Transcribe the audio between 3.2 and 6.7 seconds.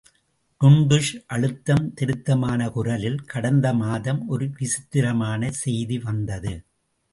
கடந்த மாதம் ஒரு விசித்திரமான செய்தி வந்தது.